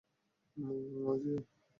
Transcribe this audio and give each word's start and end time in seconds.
ঐ 0.57 1.13
যে 1.21 1.33
ও! 1.33 1.41